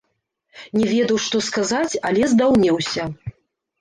Не 0.77 0.85
ведаў, 0.93 1.21
што 1.27 1.43
сказаць, 1.49 1.93
але 2.11 2.21
здаўмеўся. 2.35 3.03